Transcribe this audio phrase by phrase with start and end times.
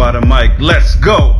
[0.00, 0.58] Mike.
[0.58, 1.39] Let's go!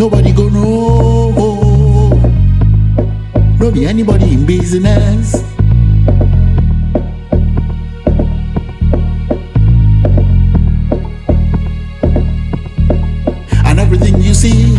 [0.00, 2.08] Nobody go know.
[3.60, 5.44] No be anybody in business.
[13.68, 14.72] And everything you see,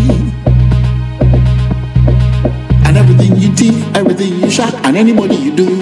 [2.84, 5.81] and everything you do, everything you shot, and anybody you do.